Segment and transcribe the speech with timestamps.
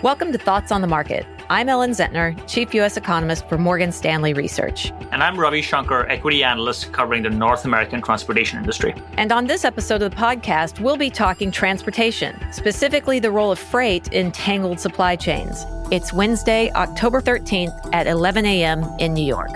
[0.00, 1.26] Welcome to Thoughts on the Market.
[1.50, 2.96] I'm Ellen Zentner, Chief U.S.
[2.96, 4.92] Economist for Morgan Stanley Research.
[5.10, 8.94] And I'm Ravi Shanker, Equity Analyst covering the North American transportation industry.
[9.14, 13.58] And on this episode of the podcast, we'll be talking transportation, specifically the role of
[13.58, 15.66] freight in tangled supply chains.
[15.90, 18.84] It's Wednesday, October 13th at 11 a.m.
[19.00, 19.50] in New York.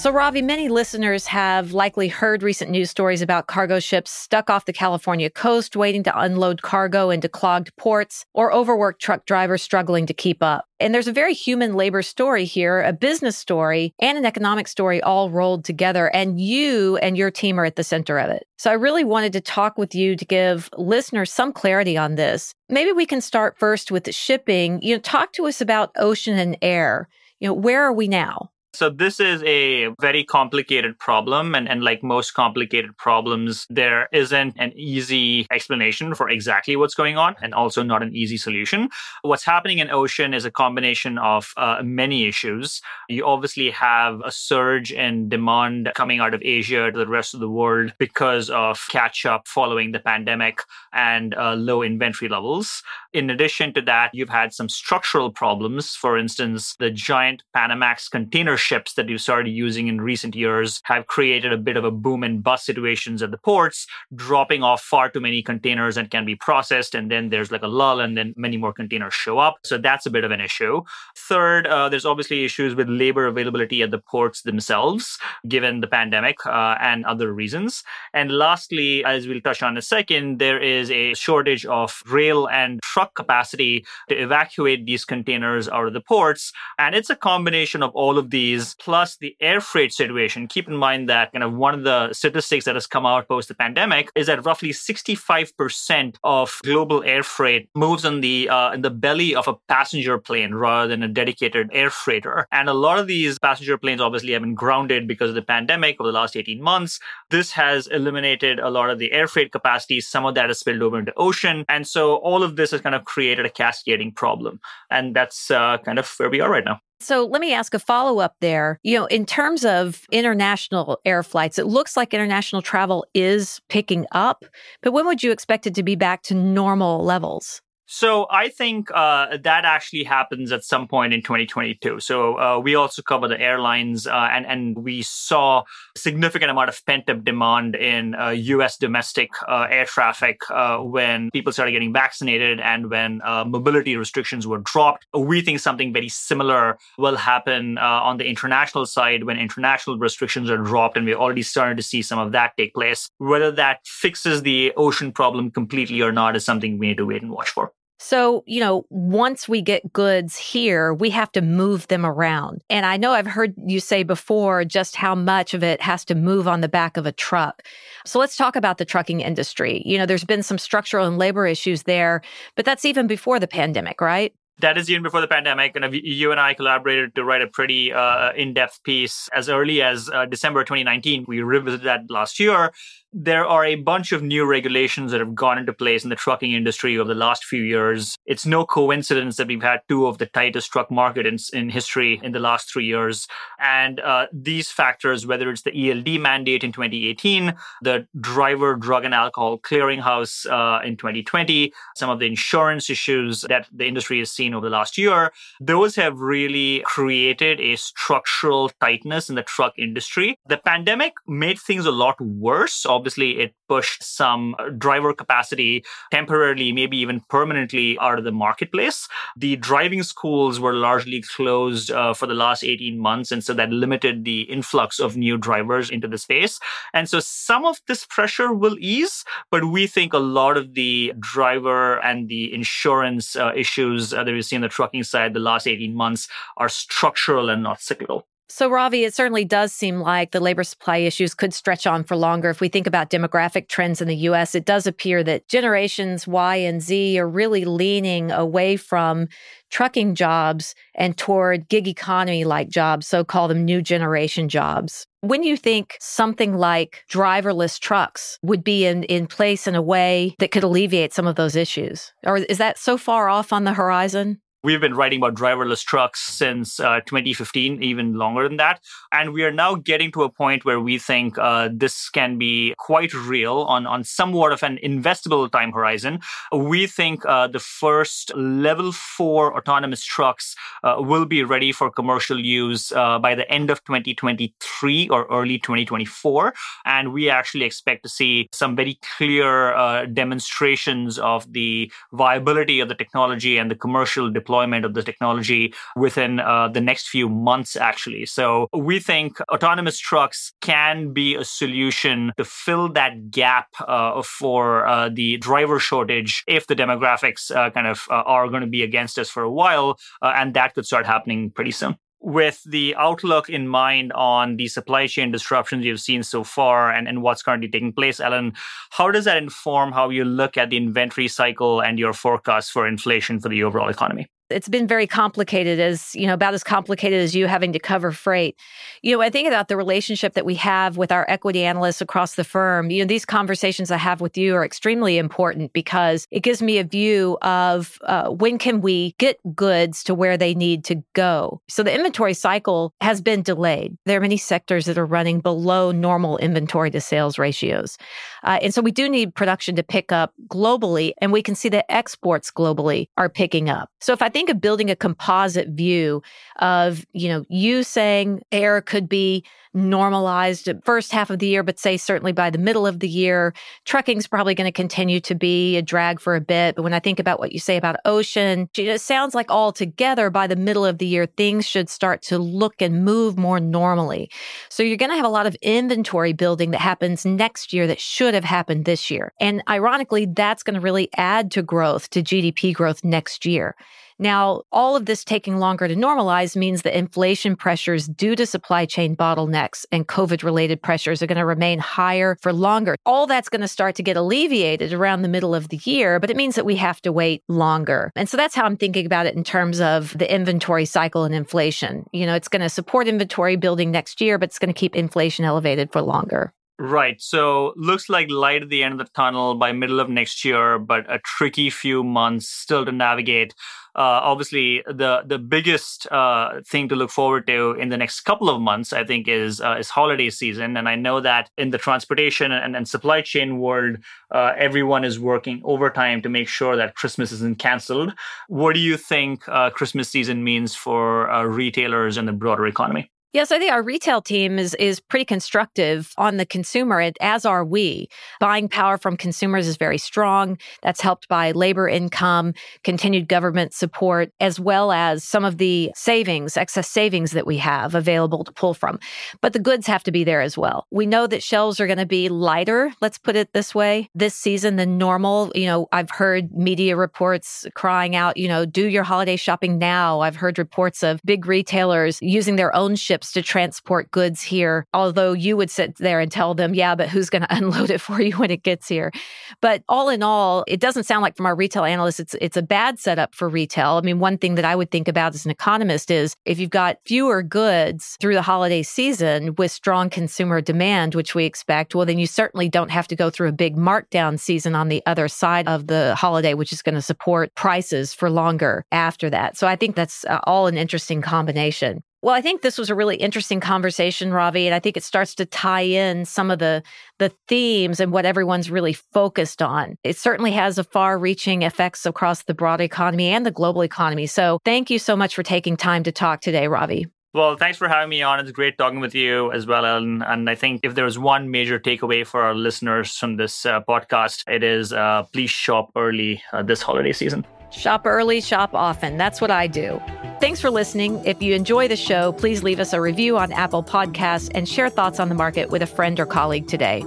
[0.00, 4.64] So, Ravi, many listeners have likely heard recent news stories about cargo ships stuck off
[4.64, 10.06] the California coast waiting to unload cargo into clogged ports or overworked truck drivers struggling
[10.06, 10.64] to keep up.
[10.80, 15.02] And there's a very human labor story here, a business story, and an economic story
[15.02, 16.06] all rolled together.
[16.06, 18.46] And you and your team are at the center of it.
[18.56, 22.54] So I really wanted to talk with you to give listeners some clarity on this.
[22.70, 24.80] Maybe we can start first with the shipping.
[24.80, 27.06] You know, talk to us about ocean and air.
[27.38, 28.50] You know, where are we now?
[28.72, 31.54] So this is a very complicated problem.
[31.54, 37.16] And, and like most complicated problems, there isn't an easy explanation for exactly what's going
[37.16, 38.88] on and also not an easy solution.
[39.22, 42.80] What's happening in ocean is a combination of uh, many issues.
[43.08, 47.40] You obviously have a surge in demand coming out of Asia to the rest of
[47.40, 50.62] the world because of catch up following the pandemic
[50.92, 52.82] and uh, low inventory levels.
[53.12, 55.96] In addition to that, you've had some structural problems.
[55.96, 61.06] For instance, the giant Panamax container ships that you've started using in recent years have
[61.06, 65.10] created a bit of a boom and bust situations at the ports, dropping off far
[65.10, 66.94] too many containers and can be processed.
[66.94, 69.56] And then there's like a lull, and then many more containers show up.
[69.64, 70.82] So that's a bit of an issue.
[71.16, 76.36] Third, uh, there's obviously issues with labor availability at the ports themselves, given the pandemic
[76.46, 77.82] uh, and other reasons.
[78.12, 82.46] And lastly, as we'll touch on in a second, there is a shortage of rail
[82.48, 86.52] and truck capacity to evacuate these containers out of the ports.
[86.78, 90.46] And it's a combination of all of these plus the air freight situation.
[90.46, 93.48] Keep in mind that kind of one of the statistics that has come out post
[93.48, 98.82] the pandemic is that roughly 65% of global air freight moves in the uh, in
[98.82, 102.46] the belly of a passenger plane rather than a dedicated air freighter.
[102.52, 106.00] And a lot of these passenger planes obviously have been grounded because of the pandemic
[106.00, 107.00] over the last 18 months.
[107.30, 110.00] This has eliminated a lot of the air freight capacity.
[110.00, 111.64] Some of that has spilled over into ocean.
[111.68, 114.60] And so all of this has kind of created a cascading problem.
[114.90, 116.80] And that's uh, kind of where we are right now.
[117.02, 118.78] So let me ask a follow up there.
[118.82, 124.06] You know, in terms of international air flights, it looks like international travel is picking
[124.12, 124.44] up,
[124.82, 127.62] but when would you expect it to be back to normal levels?
[127.92, 131.98] So I think uh, that actually happens at some point in 2022.
[131.98, 135.64] So uh, we also cover the airlines, uh, and and we saw
[135.96, 138.74] significant amount of pent up demand in U.S.
[138.74, 144.46] Uh, domestic uh, air traffic uh, when people started getting vaccinated and when mobility restrictions
[144.46, 145.04] were dropped.
[145.12, 150.58] We think something very similar will happen on the international side when international restrictions are
[150.58, 153.10] dropped, and we're already starting to see some of that take place.
[153.18, 157.22] Whether that fixes the ocean problem completely or not is something we need to wait
[157.22, 157.72] and watch for.
[158.02, 162.62] So, you know, once we get goods here, we have to move them around.
[162.70, 166.14] And I know I've heard you say before just how much of it has to
[166.14, 167.62] move on the back of a truck.
[168.06, 169.82] So let's talk about the trucking industry.
[169.84, 172.22] You know, there's been some structural and labor issues there,
[172.56, 174.32] but that's even before the pandemic, right?
[174.60, 175.76] that is even before the pandemic.
[175.76, 180.08] And you and I collaborated to write a pretty uh, in-depth piece as early as
[180.08, 181.24] uh, December 2019.
[181.26, 182.70] We revisited that last year,
[183.12, 186.52] there are a bunch of new regulations that have gone into place in the trucking
[186.52, 188.16] industry over the last few years.
[188.24, 192.20] It's no coincidence that we've had two of the tightest truck market in, in history
[192.22, 193.26] in the last three years.
[193.58, 199.14] And uh, these factors, whether it's the ELD mandate in 2018, the driver drug and
[199.14, 204.54] alcohol clearinghouse uh, in 2020, some of the insurance issues that the industry has seen
[204.54, 210.38] over the last year, those have really created a structural tightness in the truck industry.
[210.46, 217.20] The pandemic made things a lot worse it pushed some driver capacity temporarily, maybe even
[217.28, 219.08] permanently out of the marketplace.
[219.36, 223.30] The driving schools were largely closed uh, for the last 18 months.
[223.30, 226.58] And so that limited the influx of new drivers into the space.
[226.92, 231.12] And so some of this pressure will ease, but we think a lot of the
[231.18, 235.40] driver and the insurance uh, issues uh, that we've seen on the trucking side the
[235.40, 238.26] last 18 months are structural and not cyclical.
[238.52, 242.16] So, Ravi, it certainly does seem like the labor supply issues could stretch on for
[242.16, 242.50] longer.
[242.50, 246.56] If we think about demographic trends in the US, it does appear that generations Y
[246.56, 249.28] and Z are really leaning away from
[249.70, 255.06] trucking jobs and toward gig economy like jobs, so call them new generation jobs.
[255.20, 260.34] When you think something like driverless trucks would be in, in place in a way
[260.40, 262.12] that could alleviate some of those issues?
[262.24, 264.40] Or is that so far off on the horizon?
[264.62, 268.82] We've been writing about driverless trucks since uh, 2015, even longer than that.
[269.10, 272.74] And we are now getting to a point where we think uh, this can be
[272.76, 276.20] quite real on, on somewhat of an investable time horizon.
[276.52, 280.54] We think uh, the first level four autonomous trucks
[280.84, 285.58] uh, will be ready for commercial use uh, by the end of 2023 or early
[285.58, 286.52] 2024.
[286.84, 292.88] And we actually expect to see some very clear uh, demonstrations of the viability of
[292.88, 297.28] the technology and the commercial deployment deployment of the technology within uh, the next few
[297.28, 298.26] months, actually.
[298.26, 304.86] So we think autonomous trucks can be a solution to fill that gap uh, for
[304.86, 308.82] uh, the driver shortage if the demographics uh, kind of uh, are going to be
[308.82, 309.98] against us for a while.
[310.20, 314.68] Uh, and that could start happening pretty soon with the outlook in mind on the
[314.68, 318.52] supply chain disruptions you've seen so far and, and what's currently taking place, Ellen,
[318.90, 322.86] how does that inform how you look at the inventory cycle and your forecast for
[322.86, 324.28] inflation for the overall economy?
[324.50, 328.12] It's been very complicated as you know about as complicated as you having to cover
[328.12, 328.56] freight.
[329.02, 332.34] You know i think about the relationship that we have with our equity analysts across
[332.34, 332.90] the firm.
[332.90, 336.78] You know these conversations i have with you are extremely important because it gives me
[336.78, 341.60] a view of uh, when can we get goods to where they need to go.
[341.68, 343.96] So the inventory cycle has been delayed.
[344.06, 347.98] There are many sectors that are running below normal inventory to sales ratios.
[348.42, 351.68] Uh, and so we do need production to pick up globally and we can see
[351.68, 353.90] that exports globally are picking up.
[354.00, 356.22] So if i think think of building a composite view
[356.60, 359.44] of, you know, you saying air could be
[359.74, 363.52] normalized first half of the year, but say certainly by the middle of the year.
[363.84, 366.74] Trucking's probably going to continue to be a drag for a bit.
[366.74, 370.30] But when I think about what you say about ocean, it sounds like all together
[370.30, 374.30] by the middle of the year, things should start to look and move more normally.
[374.70, 378.00] So you're going to have a lot of inventory building that happens next year that
[378.00, 379.34] should have happened this year.
[379.38, 383.76] And ironically, that's going to really add to growth, to GDP growth next year.
[384.20, 388.84] Now, all of this taking longer to normalize means that inflation pressures due to supply
[388.84, 392.96] chain bottlenecks and COVID related pressures are going to remain higher for longer.
[393.06, 396.28] All that's going to start to get alleviated around the middle of the year, but
[396.28, 398.12] it means that we have to wait longer.
[398.14, 401.34] And so that's how I'm thinking about it in terms of the inventory cycle and
[401.34, 402.04] inflation.
[402.12, 404.94] You know, it's going to support inventory building next year, but it's going to keep
[404.94, 406.52] inflation elevated for longer.
[406.80, 407.20] Right.
[407.20, 410.78] So looks like light at the end of the tunnel by middle of next year,
[410.78, 413.54] but a tricky few months still to navigate.
[413.94, 418.48] Uh, obviously, the the biggest uh, thing to look forward to in the next couple
[418.48, 420.76] of months, I think, is uh, is holiday season.
[420.76, 423.96] And I know that in the transportation and, and supply chain world,
[424.30, 428.12] uh, everyone is working overtime to make sure that Christmas isn't canceled.
[428.48, 433.10] What do you think uh, Christmas season means for uh, retailers and the broader economy?
[433.32, 437.64] Yes, I think our retail team is is pretty constructive on the consumer, as are
[437.64, 438.08] we.
[438.40, 440.58] Buying power from consumers is very strong.
[440.82, 446.56] That's helped by labor income, continued government support, as well as some of the savings,
[446.56, 448.98] excess savings that we have available to pull from.
[449.40, 450.86] But the goods have to be there as well.
[450.90, 454.34] We know that shelves are going to be lighter, let's put it this way, this
[454.34, 455.52] season than normal.
[455.54, 460.18] You know, I've heard media reports crying out, you know, do your holiday shopping now.
[460.18, 464.86] I've heard reports of big retailers using their own ship ships to transport goods here.
[464.94, 468.00] Although you would sit there and tell them, yeah, but who's going to unload it
[468.00, 469.12] for you when it gets here?
[469.60, 472.62] But all in all, it doesn't sound like from our retail analysts, it's, it's a
[472.62, 473.92] bad setup for retail.
[473.92, 476.70] I mean, one thing that I would think about as an economist is if you've
[476.70, 482.06] got fewer goods through the holiday season with strong consumer demand, which we expect, well,
[482.06, 485.28] then you certainly don't have to go through a big markdown season on the other
[485.28, 489.56] side of the holiday, which is going to support prices for longer after that.
[489.56, 492.02] So I think that's uh, all an interesting combination.
[492.22, 495.34] Well, I think this was a really interesting conversation, Ravi, and I think it starts
[495.36, 496.82] to tie in some of the
[497.18, 499.96] the themes and what everyone's really focused on.
[500.04, 504.26] It certainly has a far-reaching effects across the broad economy and the global economy.
[504.26, 507.06] So, thank you so much for taking time to talk today, Ravi.
[507.32, 508.40] Well, thanks for having me on.
[508.40, 510.20] It's great talking with you as well, Ellen.
[510.22, 514.42] And I think if there's one major takeaway for our listeners from this uh, podcast,
[514.46, 517.46] it is uh, please shop early uh, this holiday season.
[517.70, 519.16] Shop early, shop often.
[519.16, 520.00] That's what I do.
[520.40, 521.24] Thanks for listening.
[521.24, 524.88] If you enjoy the show, please leave us a review on Apple Podcasts and share
[524.88, 527.04] thoughts on the market with a friend or colleague today.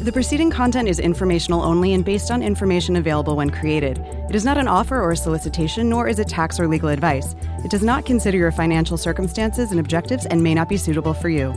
[0.00, 3.98] The preceding content is informational only and based on information available when created.
[4.30, 7.34] It is not an offer or a solicitation, nor is it tax or legal advice.
[7.64, 11.28] It does not consider your financial circumstances and objectives and may not be suitable for
[11.28, 11.52] you.